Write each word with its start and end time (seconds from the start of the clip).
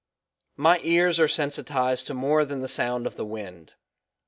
My 0.57 0.79
ears 0.81 1.19
are 1.19 1.27
sensitized 1.27 2.07
to 2.07 2.15
more 2.15 2.43
than 2.43 2.61
the 2.61 2.67
sound 2.67 3.05
of 3.05 3.17
the 3.17 3.23
wind. 3.25 3.75